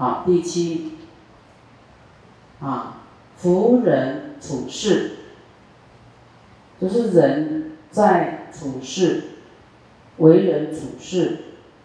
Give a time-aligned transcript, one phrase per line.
[0.00, 0.92] 好，第七，
[2.58, 3.02] 啊，
[3.36, 5.10] 服人处事，
[6.80, 9.24] 就是人在处事，
[10.16, 11.40] 为人处事，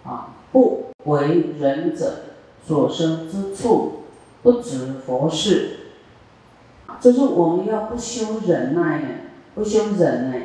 [0.06, 2.22] 啊，不为人者
[2.66, 4.04] 所生之处，
[4.42, 5.72] 不止佛事，
[7.02, 9.08] 就是我们要不修忍耐呢，
[9.56, 10.38] 不修忍呢。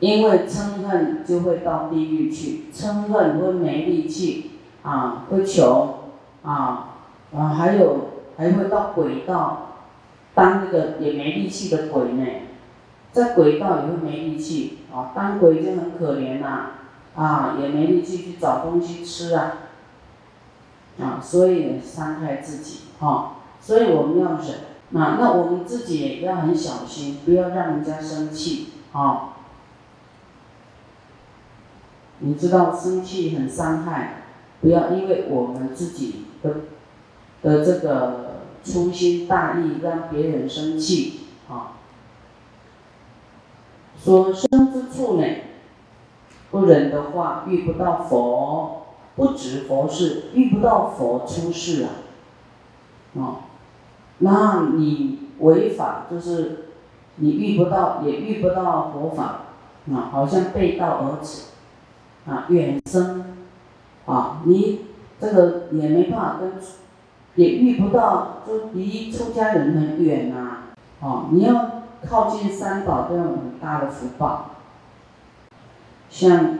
[0.00, 4.52] 因为嗔恨就会到地狱去，嗔恨会没力气
[4.84, 6.10] 啊，会求
[6.44, 6.98] 啊
[7.34, 9.70] 啊，还有还会到鬼道
[10.34, 12.26] 当那个也没力气的鬼呢，
[13.10, 16.70] 在鬼道也会没力气啊，当鬼就很可怜呐
[17.16, 19.52] 啊，也没力气去找东西吃啊
[21.00, 29.30] 啊，所以伤害自己哈，所以我们要忍啊，那我们自己也要很小心，不要让人家生气啊。
[32.20, 34.23] 你知道生气很伤害，
[34.64, 36.54] 不要因为我们自己的
[37.42, 41.76] 的这个粗心大意让别人生气啊。
[43.98, 45.26] 所生之处呢，
[46.50, 51.90] 不忍的话遇不到佛，不止佛事，遇不到佛出世啊，
[53.20, 53.44] 啊，
[54.20, 56.70] 那你违法就是
[57.16, 59.40] 你遇不到，也遇不到佛法
[59.92, 61.50] 啊，好像背道而驰。
[62.26, 63.43] 啊，远生，
[64.06, 64.86] 啊，你
[65.20, 66.52] 这个也没办法跟，
[67.36, 70.58] 也遇不到，就离出家人很远呐，
[71.00, 74.50] 哦，你要靠近三宝都有很大的福报。
[76.10, 76.58] 像，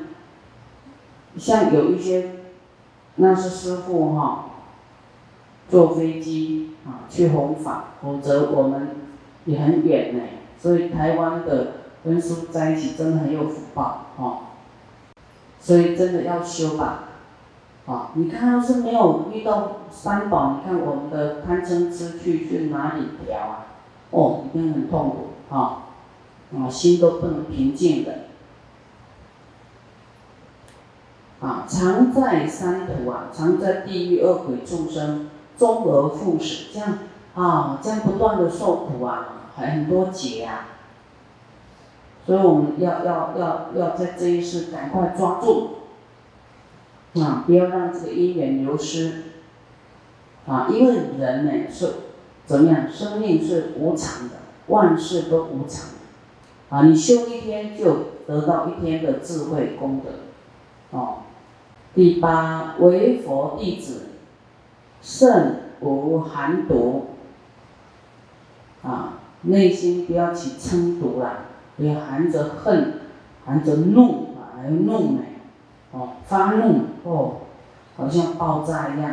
[1.37, 2.31] 像有一些，
[3.17, 4.47] 那是师傅哈，
[5.69, 8.97] 坐飞机啊去弘法，否则我们
[9.45, 10.23] 也很远呢。
[10.59, 11.73] 所以台湾的
[12.03, 14.39] 跟师傅在一起，真的很有福报，哦。
[15.61, 17.05] 所以真的要修吧，
[17.87, 18.11] 啊！
[18.15, 23.67] 你看要是没有遇到三宝，你看我们的贪嗔痴去去哪里调啊？
[24.11, 25.83] 哦，一定很痛苦啊！
[26.57, 28.25] 啊，心都不能平静的。
[31.41, 35.29] 啊，常在三途啊，常在地狱恶鬼众生
[35.59, 36.99] 终而复始，这样
[37.35, 40.69] 啊，这样不断的受苦啊，很多劫啊。
[42.25, 45.71] 所以我们要要要要在这一世赶快抓住，
[47.15, 49.23] 啊，不要让这个因缘流失，
[50.47, 51.95] 啊，因为人呢是
[52.47, 52.91] 怎么样？
[52.91, 54.37] 生命是无常的，
[54.67, 55.91] 万事都无常，
[56.71, 60.11] 啊，你修一天就得到一天的智慧功德，
[60.97, 61.19] 哦。
[61.95, 64.07] 第八，为佛弟子，
[65.01, 67.07] 慎无寒毒，
[68.83, 71.41] 啊，内心不要起嗔毒了。
[71.77, 73.01] 也含着恨，
[73.45, 75.23] 含着怒啊，还有怒呢，
[75.91, 77.37] 哦，发怒哦，
[77.97, 79.11] 好像爆炸一样，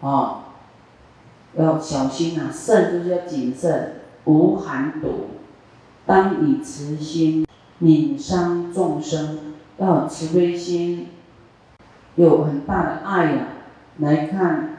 [0.00, 0.42] 哦，
[1.56, 5.30] 要小心啊，慎就是要谨慎，无寒毒，
[6.06, 7.46] 当以慈心
[7.82, 11.08] 悯伤众生，要有慈悲心，
[12.14, 13.46] 有很大的爱呀，
[13.98, 14.78] 来看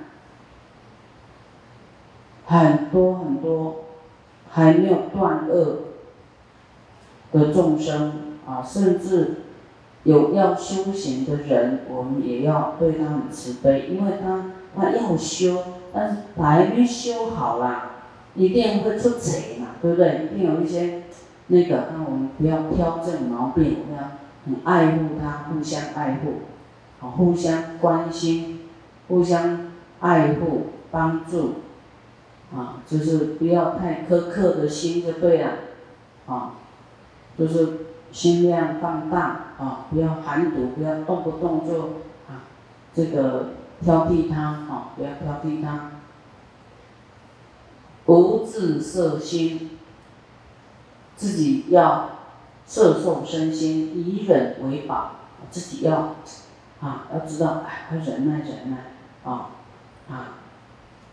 [2.45, 3.85] 很多很多
[4.50, 5.79] 还没有断恶。
[7.34, 9.41] 的众生啊，甚至
[10.05, 15.57] 有要修行的人，我们也要对他们慈悲，因为他他要修，
[15.91, 17.95] 但是还没修好啦，
[18.35, 20.29] 一定会出贼嘛，对不对？
[20.31, 21.03] 一定有一些
[21.47, 24.11] 那个，那我们不要挑这种毛病，我们要
[24.45, 28.61] 很爱护他，互相爱护，啊，互相关心，
[29.07, 31.55] 互相爱护帮助，
[32.55, 35.49] 啊，就是不要太苛刻的心就对了，
[36.27, 36.51] 啊。
[37.37, 37.84] 就是
[38.16, 39.20] 心量放大
[39.59, 41.81] 啊，不要含毒，不要动不动就
[42.30, 42.48] 啊
[42.94, 43.50] 这个
[43.81, 45.92] 挑剔他啊，不要挑剔他。
[48.06, 49.72] 不自色心，
[51.18, 52.12] 自己要
[52.66, 55.16] 色受身心，以忍为宝，
[55.52, 56.16] 自己要
[56.80, 58.78] 啊要知道，哎，要忍耐忍耐
[59.30, 59.50] 啊
[60.09, 60.40] 啊，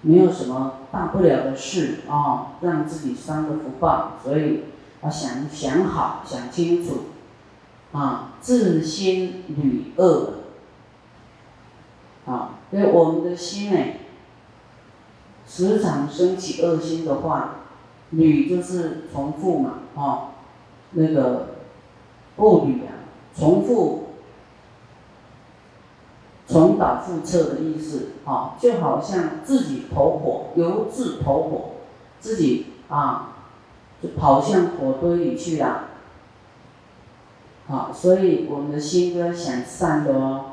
[0.02, 4.66] 没有什么大不了的事啊，让自己伤了福报，所以。
[5.02, 7.06] 要想想好，想清楚，
[7.90, 10.34] 啊，自心屡恶，
[12.25, 13.78] 啊，因为我们的心呢，
[15.44, 17.56] 时常升起恶心的话，
[18.10, 20.34] 屡就是重复嘛，啊，
[20.93, 21.48] 那个
[22.37, 23.02] 不屡啊，
[23.37, 24.05] 重复，
[26.46, 31.70] 重蹈覆辙的意思，啊，就好像自己投火，由自投火，
[32.20, 33.31] 自己啊。
[34.02, 35.84] 就跑向火堆里去了，
[37.69, 40.44] 好，所以我们的心都要想善的哦，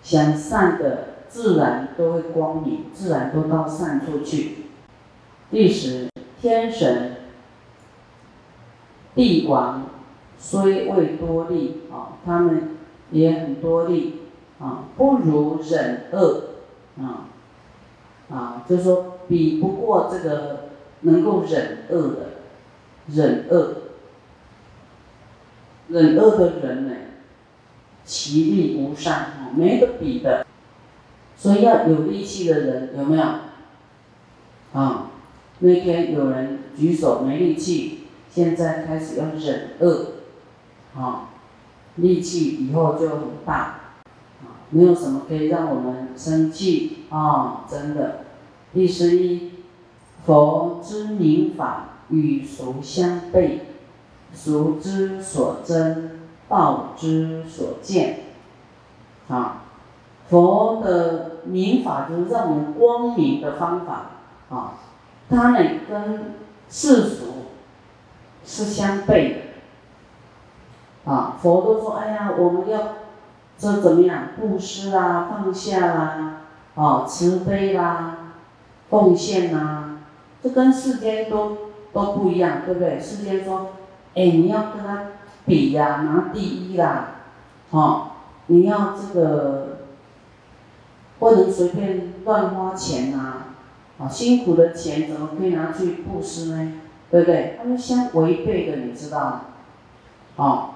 [0.00, 4.58] 想善的自然都会光明，自然都到善处去。
[5.50, 6.08] 第十，
[6.40, 7.16] 天神、
[9.14, 9.86] 帝王
[10.38, 12.76] 虽未多利啊，他们
[13.10, 14.20] 也很多利
[14.60, 16.44] 啊，不如忍恶
[17.00, 17.26] 啊
[18.30, 20.68] 啊，就说比不过这个
[21.00, 22.37] 能够忍恶的
[23.12, 23.74] 忍恶
[25.88, 26.94] 忍恶的人呢，
[28.04, 30.46] 其力无上，没得比的。
[31.36, 33.22] 所以要有力气的人有没有？
[34.72, 35.10] 啊，
[35.60, 40.12] 那天有人举手没力气，现在开始要忍恶，
[40.94, 41.30] 啊，
[41.96, 43.54] 力气以后就很大，
[44.42, 48.24] 啊，没有什么可以让我们生气啊，真的。
[48.74, 49.52] 第十一，
[50.26, 53.60] 佛之明法与俗相悖，
[54.32, 58.20] 俗之所真，道之所见，
[59.28, 59.64] 啊。
[60.28, 64.10] 佛的明法就是让我们光明的方法
[64.50, 64.74] 啊，
[65.30, 65.58] 它呢
[65.88, 66.34] 跟
[66.68, 67.46] 世俗
[68.44, 71.38] 是相悖的啊。
[71.40, 72.96] 佛都说：“哎呀，我们要
[73.56, 74.24] 这怎么样？
[74.38, 76.40] 布施啊，放下啦，
[76.74, 78.34] 啊，慈悲啦，
[78.90, 80.00] 奉献呐，
[80.42, 83.00] 这跟世间都都不一样，对不对？
[83.00, 83.70] 世间说，
[84.14, 85.06] 哎，你要跟他
[85.46, 87.16] 比呀，拿第一啦，
[87.70, 89.78] 好，你要这个。”
[91.20, 93.46] 不能随便乱花钱呐，
[93.98, 96.74] 啊，辛苦的钱怎么可以拿去布施呢？
[97.10, 97.58] 对不对？
[97.58, 99.40] 他们相违背的，你知道吗？
[100.36, 100.70] 啊，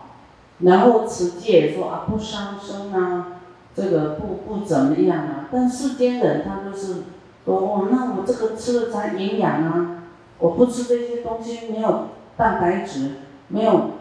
[0.58, 3.38] 然后持戒说啊，不伤身啊，
[3.72, 5.48] 这个不不怎么样啊。
[5.52, 7.04] 但世间人他就是
[7.44, 10.01] 说，哦，那我这个吃了才营养啊，
[10.42, 13.12] 我不吃这些东西没有蛋白质，
[13.46, 13.92] 没有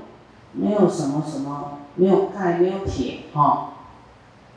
[0.53, 3.67] 没有什么什么，没有钙，没有铁，哈。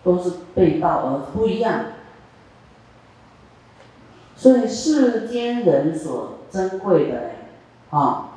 [0.03, 1.87] 都是背道而不一样，
[4.37, 7.31] 所以世间人所珍贵的
[7.89, 8.29] 啊，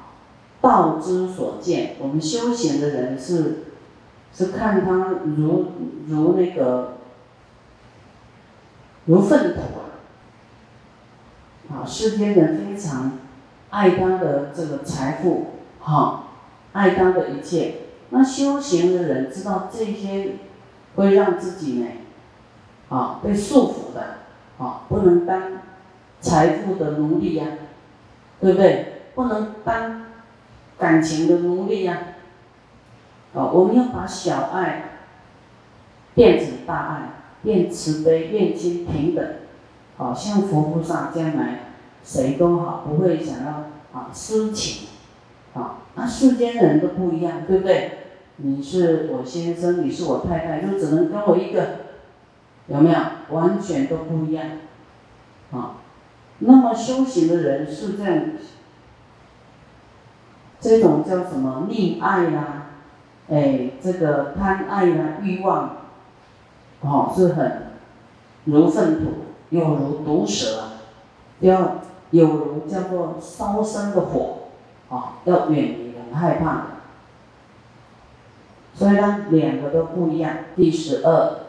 [0.62, 1.98] 道之所见。
[2.00, 3.66] 我们修行的人是
[4.34, 5.74] 是看他如
[6.08, 7.00] 如那个
[9.08, 9.62] 如粪土
[11.74, 13.12] 啊，世间人非常
[13.70, 15.48] 爱他的这个财富，
[15.80, 16.24] 哈，
[16.74, 17.76] 爱他的一切。
[18.10, 20.36] 那修行的人知道这些。
[20.96, 21.86] 会让自己呢，
[22.90, 24.16] 啊，被束缚的，
[24.58, 25.60] 啊，不能当
[26.20, 27.46] 财富的奴隶呀，
[28.42, 29.04] 对不对？
[29.14, 30.08] 不能当
[30.80, 32.00] 感情的奴隶呀，
[33.36, 34.86] 啊，我们要把小爱
[36.16, 37.10] 变成大爱，
[37.44, 39.24] 变慈悲，变心平等，
[40.00, 41.67] 啊，像佛菩萨将来
[42.08, 43.52] 谁都好，不会想要
[43.92, 44.88] 啊私情，
[45.54, 47.98] 啊，那世间人都不一样，对不对？
[48.38, 51.68] 你是我先生，你是我太太，就只能跟我一个，
[52.68, 52.98] 有没有？
[53.36, 54.46] 完全都不一样，
[55.52, 55.76] 啊，
[56.40, 58.22] 那么修行的人是这样，
[60.62, 62.68] 这种叫什么溺爱啦，
[63.30, 65.78] 哎，这个贪爱啦，欲望，
[66.80, 67.64] 哦，是很
[68.46, 69.12] 如粪土，
[69.50, 70.70] 又如毒蛇，
[71.42, 71.82] 要
[72.12, 74.38] 有如叫做烧身的火，
[74.90, 76.64] 啊，要远离，很害怕的。
[78.74, 80.38] 所以呢，两个都不一样。
[80.56, 81.40] 第十二，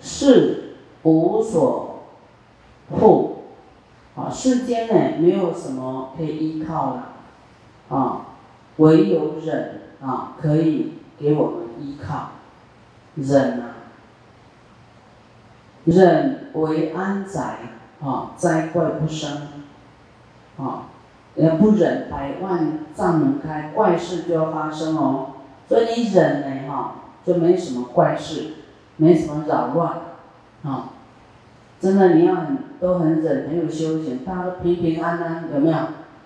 [0.00, 2.04] 是无所
[2.90, 3.44] 护，
[4.14, 7.12] 啊，世间呢没有什么可以依靠了，
[7.88, 8.26] 啊，
[8.76, 12.32] 唯有忍啊可以给我们依靠，
[13.16, 13.74] 忍啊，
[15.86, 17.58] 忍为安宅
[18.00, 19.30] 啊，灾怪不生，
[20.58, 20.84] 啊。
[21.34, 25.26] 也不忍，百万障门开，怪事就要发生哦。
[25.68, 28.54] 所以你忍呢，哈，就没什么怪事，
[28.96, 29.92] 没什么扰乱，
[30.64, 30.94] 啊，
[31.78, 35.76] 真的你要很都很忍，很有修行，大家都平平安安，有没有？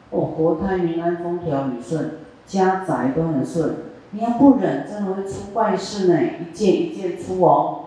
[0.08, 2.12] 哦，国泰民安，风调雨顺，
[2.46, 3.74] 家宅都很顺。
[4.12, 7.80] 你要不忍，真的会出怪事呢，一件一件出哦。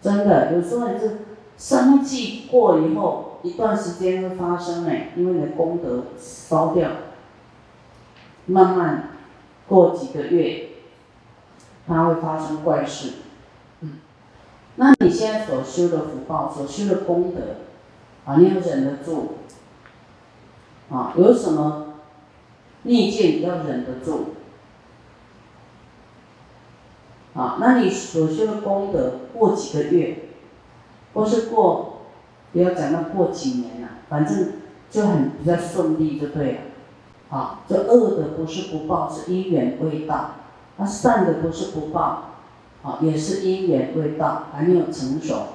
[0.00, 1.18] 真的，有时候你是
[1.56, 3.24] 生气过以后。
[3.42, 6.90] 一段时间会发生哎，因为你的功德烧掉，
[8.46, 9.10] 慢慢
[9.68, 10.70] 过几个月，
[11.86, 13.12] 它会发生怪事。
[13.82, 13.98] 嗯，
[14.76, 17.58] 那你现在所修的福报、所修的功德，
[18.24, 19.34] 啊，你要忍得住，
[20.90, 21.94] 啊，有什么
[22.82, 24.34] 逆境要忍得住，
[27.34, 30.25] 啊，那你所修的功德过几个月，
[31.16, 31.94] 或是过。
[32.52, 34.52] 不要讲到过几年了，反正
[34.88, 36.58] 就很比较顺利就对了，
[37.28, 40.36] 啊，这恶的不是不报，是因缘未到；
[40.78, 42.30] 那善的不是不报，
[42.82, 45.48] 啊，也是因缘未到，还没有成熟，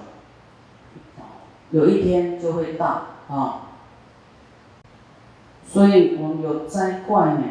[1.72, 3.62] 有一天就会到啊。
[5.66, 7.44] 所以我们有灾怪呢，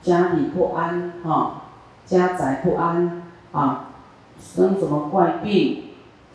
[0.00, 1.62] 家里不安啊，
[2.04, 3.22] 家宅不安
[3.52, 3.90] 啊，
[4.40, 5.84] 生什么怪病，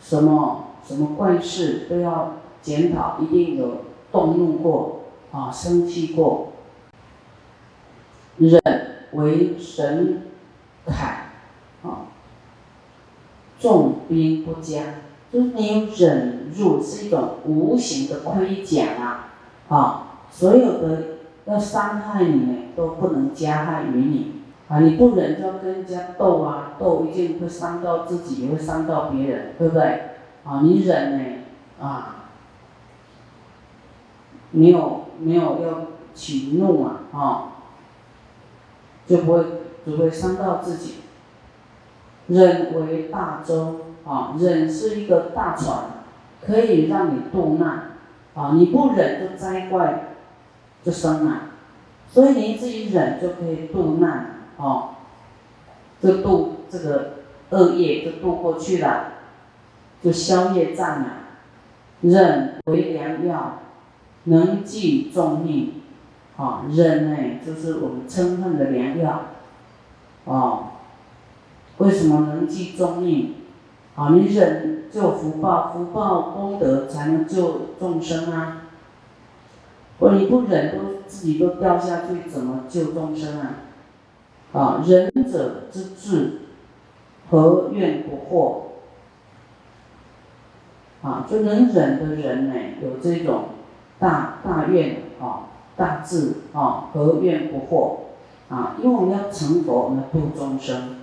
[0.00, 6.52] 什么什么怪事都要检讨，一定有动怒过啊，生气过。
[8.38, 8.58] 忍
[9.12, 10.22] 为神
[10.86, 10.92] 铠
[11.86, 12.08] 啊，
[13.60, 14.82] 重兵不加，
[15.30, 19.28] 就是你有忍辱是一种无形的盔甲啊，
[19.68, 20.04] 啊。
[20.30, 21.02] 所有的
[21.44, 24.32] 要伤害你呢，都不能加害于你
[24.68, 24.80] 啊！
[24.80, 30.07] 你不忍就要跟人家斗啊，斗一定会伤到自己，也会伤到别人，对不对？
[30.48, 31.24] 啊，你忍呢，
[31.78, 32.24] 啊，
[34.50, 37.52] 没有没有要起怒啊，啊，
[39.06, 39.44] 就不会
[39.84, 40.94] 只会伤到自己。
[42.28, 45.84] 忍为大舟啊，忍是一个大船，
[46.40, 47.98] 可以让你渡难
[48.34, 48.52] 啊！
[48.54, 50.04] 你不忍就灾怪。
[50.84, 51.40] 就生了，
[52.08, 54.90] 所以你自己忍就可以渡难哦，
[56.00, 57.14] 就渡这个
[57.50, 59.14] 恶业就渡过去了，
[60.02, 61.06] 就消业障了。
[62.00, 63.58] 忍为良药，
[64.24, 65.72] 能济众命，
[66.36, 69.22] 啊，忍呢就是我们嗔恨的良药，
[70.24, 70.68] 哦，
[71.78, 73.34] 为什么能济众命？
[73.96, 78.62] 啊，你忍就有福报，福报功德才能救众生啊。
[79.98, 83.54] 或你不忍都自己都掉下去，怎么救众生啊？
[84.52, 86.42] 啊，仁者之智，
[87.28, 88.67] 何怨不惑？
[91.02, 93.44] 啊，就能忍的人呢，有这种
[93.98, 98.52] 大大愿啊，大智啊，何怨不惑？
[98.52, 100.96] 啊，因为我们要成佛，我们要度众生。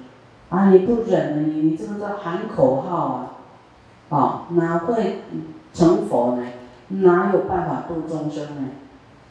[0.50, 3.30] 啊，你不忍呢，你你这个叫喊口号
[4.10, 5.22] 啊，啊，哪会
[5.74, 6.44] 成佛呢？
[6.90, 8.70] 哪有办法度众生呢？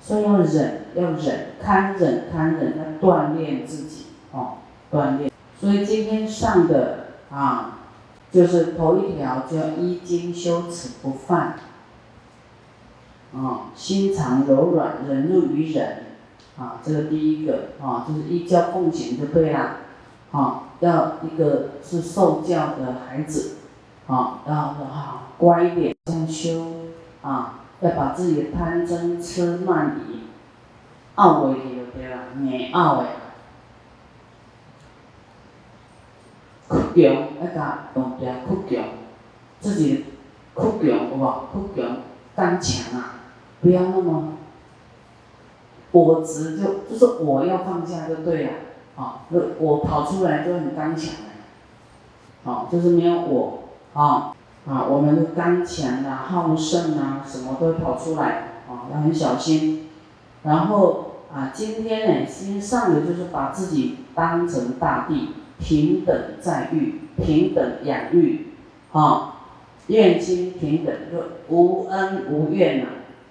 [0.01, 4.55] 所以要忍，要忍，堪忍堪忍，要锻炼自己哦，
[4.93, 5.31] 锻炼。
[5.59, 7.79] 所以今天上的啊，
[8.35, 11.55] 就是头一条叫依经修持不犯，
[13.33, 16.07] 啊，心肠柔软，忍辱于忍，
[16.59, 19.77] 啊，这个第一个啊，就是依教奉行就对了，
[20.33, 23.59] 啊，要一个是受教的孩子，
[24.09, 26.67] 啊，要好乖一点，这样修，
[27.23, 27.61] 啊。
[27.81, 30.21] 要把自己的贪嗔痴慢疑
[31.17, 33.07] 拗回去就对了，硬拗的。
[36.95, 38.85] 强，要甲动作哭强，
[39.61, 40.05] 自己
[40.55, 41.19] 哭强有无？
[41.53, 41.99] 哭强，
[42.37, 43.15] 刚强啊！
[43.61, 44.35] 不要那么
[45.93, 48.51] 我执，就就是我要放下就对了，
[48.97, 49.23] 啊，
[49.59, 54.33] 我跑出来就很刚强了，啊，就是没有我，啊。
[54.67, 59.91] 啊，我们的刚强啊，好胜啊，什么都跑出来啊，要很小心。
[60.43, 68.49] 然后啊，今天呢，先上的就是把自己当成大地，平等在育，平等养育，
[68.93, 69.37] 啊，
[69.89, 72.87] 愿心平等，就无恩无怨呐，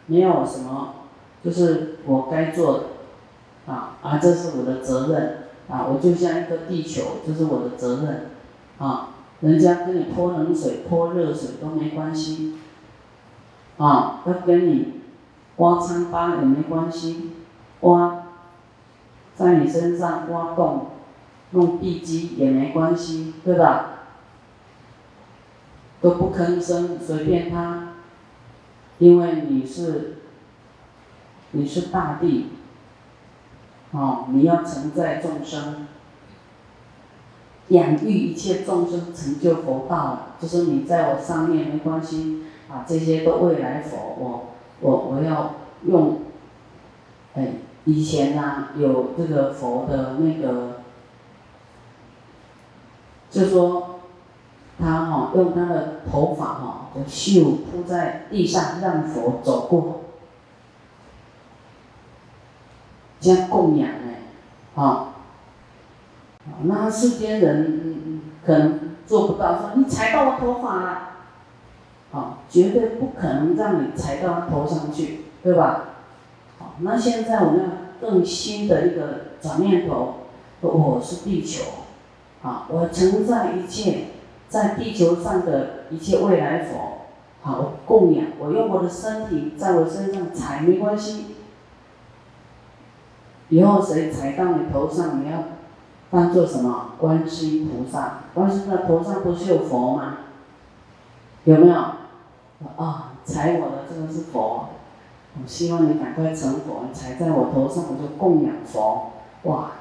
[0.08, 0.96] 没有什么，
[1.44, 5.38] 就是我该做的，啊啊，这是我的责任。
[5.70, 8.26] 啊，我就像一个地球，这是我的责任，
[8.78, 9.12] 啊。
[9.40, 12.56] 人家跟你泼冷水、泼热水都没关系，
[13.78, 15.02] 啊，要跟你
[15.56, 17.32] 挖疮疤也没关系，
[17.80, 18.24] 挖
[19.36, 20.88] 在你身上挖洞、
[21.54, 23.90] 弄地基也没关系，对吧？
[26.02, 27.94] 都不吭声，随便他，
[29.00, 30.18] 因为你是
[31.52, 32.48] 你是大地，
[33.92, 35.88] 哦，你要承载众生。
[37.70, 44.50] 养育一切众生成就佛道，就是你在我上面没关系啊，这些都未来佛，我
[44.82, 45.56] 我我要
[45.86, 46.24] 用，
[47.36, 47.54] 哎，
[47.86, 50.83] 以前呢有这个佛的那个，
[53.34, 54.00] 就说
[54.80, 60.02] 他哈用他的头发哈就绣铺在地上，让佛走过，
[63.20, 65.10] 这样供养哎，啊。
[66.66, 71.00] 那世间人可能做不到，说你踩到我头发了，
[72.12, 75.86] 好，绝对不可能让你踩到他头上去，对吧？
[76.60, 77.66] 好，那现在我们要
[78.00, 80.16] 更新的一个转念头，
[80.62, 81.64] 我是地球，
[82.44, 84.06] 啊，我承载一切
[84.48, 87.08] 在地球上的一切未来佛，
[87.42, 91.36] 好供养，我用我的身体在我身上踩没关系，
[93.50, 95.44] 以后谁踩到你头上，你要。
[96.12, 96.92] 当做什么？
[97.00, 100.18] 观世音菩萨，观世音的头上不是有佛吗？
[101.44, 101.76] 有没有？
[102.76, 104.70] 啊，踩我的这个是佛，
[105.34, 109.14] 我希望你赶快成佛，踩在我头上我就供养佛，
[109.46, 109.72] 哇，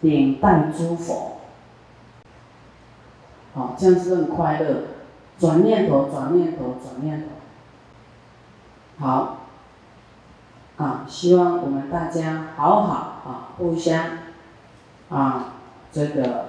[0.00, 1.39] 顶戴诸佛，
[3.54, 4.76] 好，这样是很快乐。
[5.38, 9.38] 转念头，转念头，转念头，好，
[10.76, 14.04] 啊，希望我们大家好好啊，互相
[15.08, 15.54] 啊，
[15.90, 16.46] 这个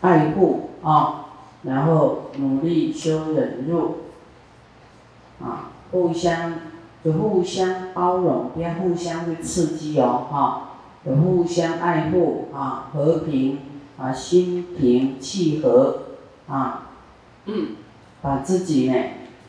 [0.00, 1.26] 爱护啊，
[1.62, 3.96] 然后努力修忍辱。
[5.42, 6.52] 啊，互相
[7.02, 10.62] 就互相包容，不要互相去刺激哦，哈，
[11.04, 13.58] 有互相爱护啊，和平
[14.00, 16.04] 啊，心平气和
[16.48, 16.90] 啊，
[17.44, 17.76] 嗯，
[18.22, 18.94] 把自己呢，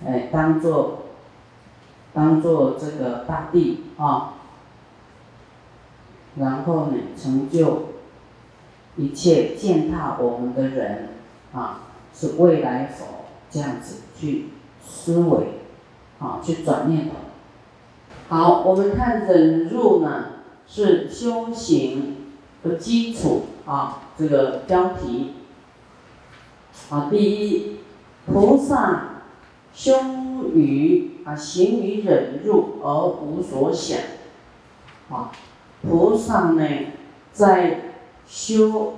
[0.06, 1.04] 哎，当做
[2.14, 4.34] 当做这个大地啊，
[6.36, 7.90] 然后呢，成就
[8.98, 11.10] 一切践踏我们的人
[11.54, 13.06] 啊，是未来佛
[13.50, 14.50] 这样子去
[14.86, 15.62] 思维。
[16.20, 17.16] 啊，去转念头。
[18.30, 20.26] 好，我们看忍辱呢，
[20.68, 22.21] 是修行
[22.64, 24.04] 的基础啊。
[24.18, 25.34] 这个标题
[26.90, 27.78] 啊，第一，
[28.28, 29.24] 菩萨
[29.74, 29.94] 修
[30.54, 33.98] 于啊，行于忍辱而无所想。
[35.10, 35.32] 啊，
[35.82, 36.64] 菩萨呢，
[37.34, 37.94] 在
[38.28, 38.96] 修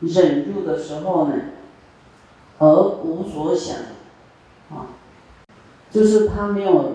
[0.00, 1.34] 忍辱的时候呢，
[2.58, 3.76] 而无所想。
[4.70, 4.86] 啊。
[5.90, 6.94] 就是他没有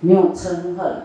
[0.00, 1.02] 没有嗔恨，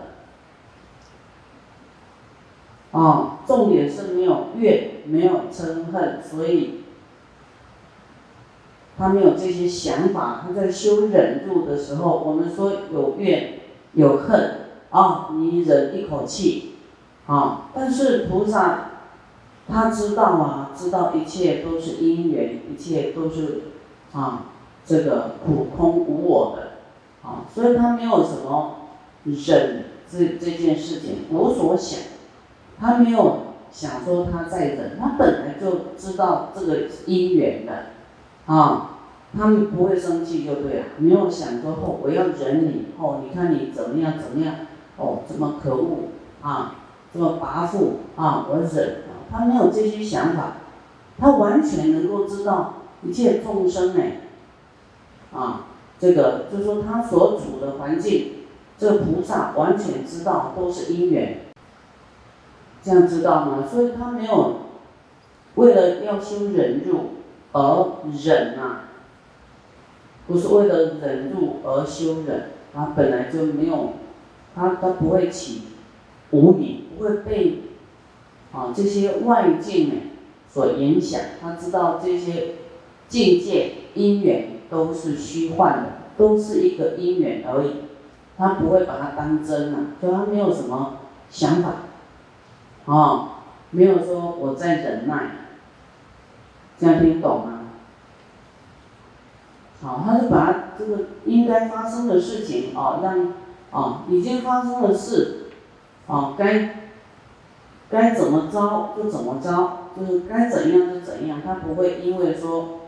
[2.92, 6.82] 啊，重点是没有怨，没有嗔恨，所以
[8.98, 10.44] 他没有这些想法。
[10.46, 13.60] 他在修忍住的时候，我们说有怨
[13.94, 16.74] 有恨啊，你忍一口气
[17.26, 18.90] 啊，但是菩萨
[19.68, 23.62] 他知道啊，知道一切都是因缘，一切都是
[24.12, 24.46] 啊。
[24.82, 26.72] 这个苦空无我的，
[27.22, 28.76] 啊，所以他没有什么
[29.24, 32.00] 忍这这件事情无所想，
[32.80, 33.40] 他没有
[33.70, 37.72] 想说他在忍，他本来就知道这个因缘的，
[38.46, 38.98] 啊，
[39.36, 44.54] 他们不会生气就对了，没有想说哦我要忍你哦，你看你怎么样怎么样
[44.96, 46.08] 哦这么可恶
[46.42, 46.76] 啊，
[47.12, 50.56] 这么跋扈啊我忍，他没有这些想法，
[51.18, 54.02] 他完全能够知道一切众生呢。
[55.32, 55.66] 啊，
[56.00, 58.32] 这个就是说他所处的环境，
[58.76, 61.49] 这个菩萨完全知道都是因缘，
[62.82, 63.64] 这样知道吗？
[63.70, 64.56] 所以他没有
[65.54, 67.10] 为了要修忍辱
[67.52, 68.88] 而忍啊，
[70.26, 73.94] 不是为了忍辱而修忍，他本来就没有，
[74.54, 75.62] 他他不会起
[76.30, 77.62] 无名，不会被
[78.52, 79.94] 啊这些外境呢
[80.48, 82.54] 所影响，他知道这些
[83.08, 84.60] 境界因缘。
[84.70, 87.70] 都是虚幻的，都是一个因缘而已，
[88.38, 91.74] 他不会把它当真啊，就他没有什么想法，
[92.90, 93.28] 哦，
[93.70, 95.30] 没有说我在忍耐，
[96.76, 97.60] 这样听懂吗？
[99.80, 103.32] 好，他就把这个应该发生的事情啊，让
[103.70, 105.50] 啊已经发生的事，
[106.08, 106.74] 啊该
[107.88, 112.80] 该怎么着就怎么着，就是该怎样就怎样，他不会因为说。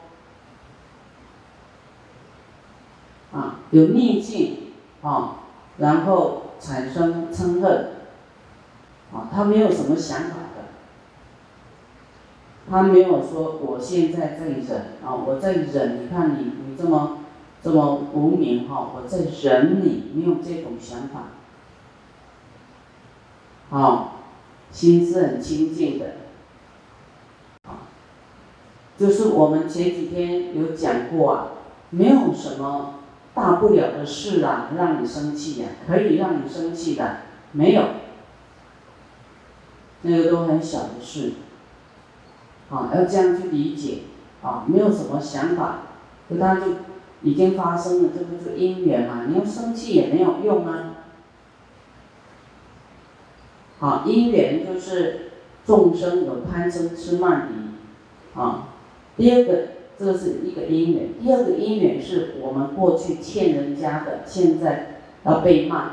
[3.33, 5.37] 啊，有逆境啊，
[5.79, 7.89] 然后产生嗔恨，
[9.13, 10.65] 啊，他没有什么想法的，
[12.71, 14.69] 他没有说我现在在忍
[15.05, 17.19] 啊，我在忍，你看你你这么
[17.63, 21.29] 这么无名哈，我在忍你，没有这种想法，
[23.77, 24.13] 啊，
[24.71, 26.07] 心是很清净的，
[27.65, 27.89] 啊，
[28.97, 31.47] 就是我们前几天有讲过啊，
[31.91, 32.95] 没有什么。
[33.35, 37.21] 大不了的事啊，让你生气呀，可以让你生气的，
[37.53, 37.83] 没有，
[40.03, 41.33] 那个都很小的事，
[42.71, 44.03] 啊，要这样去理解，
[44.43, 45.79] 啊，没有什么想法，
[46.31, 46.63] 就它就
[47.23, 49.27] 已经发生了，这不是因缘嘛？
[49.29, 50.95] 你要生气也没有用啊，
[53.79, 55.33] 好，因缘就是
[55.65, 58.69] 众生有贪嗔痴慢疑，啊，
[59.17, 59.73] 第二个。
[59.99, 65.91] 这是一个因缘，第二个因缘是我们过去欠人家的，现在要被骂，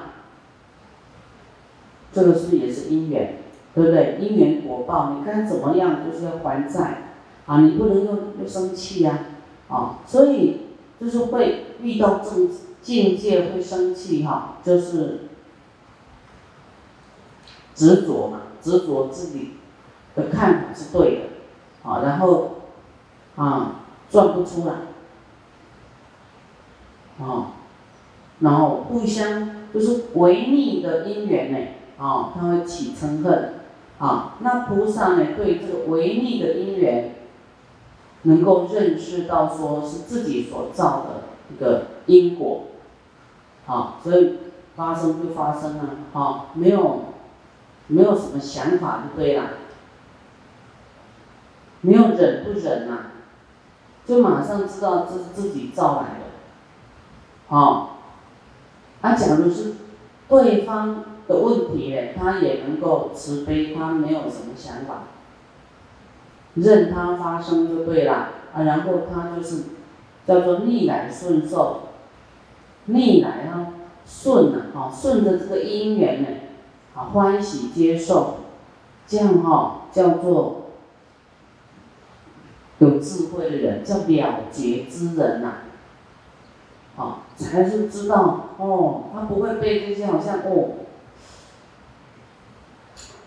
[2.12, 3.36] 这个是也是因缘，
[3.76, 4.18] 对不对？
[4.20, 7.12] 因缘果报，你该怎么样就是要还债，
[7.46, 9.20] 啊，你不能又又生气呀，
[9.68, 10.62] 啊，所以
[11.00, 12.50] 就是会遇到这种
[12.82, 15.30] 境界会生气哈，就是
[17.76, 19.52] 执着嘛，执着自己。
[20.16, 22.56] 的看法是对的，啊，然后
[23.36, 24.74] 啊转不出来，
[27.24, 27.54] 啊，
[28.40, 31.58] 然后互相就是违逆的因缘呢，
[32.04, 33.59] 啊，他会起嗔恨，
[34.00, 37.16] 啊，那菩萨呢对这个违逆的因缘，
[38.24, 42.68] 能够认识到说是自己所造的一个因果，
[43.68, 44.38] 啊，所以
[44.76, 45.84] 发生就发生了，
[46.14, 47.02] 啊，没有
[47.88, 49.50] 没有什么想法就对了。
[51.82, 52.98] 没有忍不忍呐，
[54.06, 56.26] 就马上知道这是自己造来的，
[57.48, 58.00] 好，
[59.00, 59.76] 啊，假如是
[60.28, 65.04] 对方的问题嘞，他也能够慈悲，他没有什么想法，
[66.56, 69.64] 任他发生就对了，啊，然后他就是
[70.28, 71.84] 叫做逆来顺受，
[72.86, 73.68] 逆来啊
[74.06, 76.28] 顺啊，啊顺着这个因缘呢，
[76.96, 78.40] 啊欢喜接受，
[79.08, 80.56] 这样哈叫做。
[82.82, 85.56] 有智慧的人叫了结之人呐，
[86.96, 90.70] 好，才是知道哦，他不会被这些好像哦，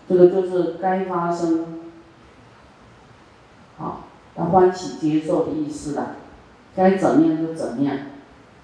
[0.07, 1.65] 这个就是该发生，
[3.77, 4.01] 好，
[4.35, 6.15] 要欢喜接受的意思了，
[6.75, 7.97] 该怎么样就怎么样，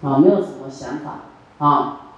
[0.01, 1.19] 啊，没有什么想法
[1.65, 2.08] 啊，